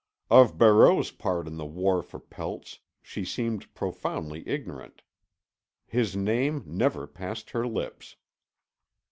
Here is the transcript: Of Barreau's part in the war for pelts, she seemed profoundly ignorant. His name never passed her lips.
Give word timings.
Of 0.31 0.57
Barreau's 0.57 1.11
part 1.11 1.47
in 1.47 1.57
the 1.57 1.65
war 1.67 2.01
for 2.01 2.19
pelts, 2.19 2.79
she 3.03 3.23
seemed 3.23 3.71
profoundly 3.75 4.41
ignorant. 4.49 5.03
His 5.85 6.15
name 6.15 6.63
never 6.65 7.05
passed 7.05 7.51
her 7.51 7.67
lips. 7.67 8.15